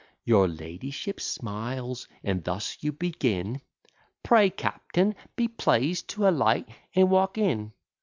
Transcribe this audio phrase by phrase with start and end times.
[0.25, 3.61] Your ladyship smiles, and thus you begin:
[4.23, 7.71] 'Pray, captain, be pleased to alight and walk in.'